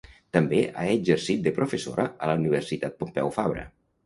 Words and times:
També 0.35 0.61
ha 0.69 0.85
exercit 0.93 1.43
de 1.49 1.53
professora 1.59 2.07
a 2.25 2.31
la 2.33 2.39
Universitat 2.41 2.97
Pompeu 3.05 3.33
Fabra. 3.39 3.69